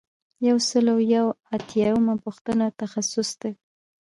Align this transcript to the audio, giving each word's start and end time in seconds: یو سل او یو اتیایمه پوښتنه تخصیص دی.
یو 0.47 0.57
سل 0.69 0.85
او 0.93 0.99
یو 1.15 1.27
اتیایمه 1.55 2.13
پوښتنه 2.25 2.65
تخصیص 2.79 3.29
دی. 3.41 3.51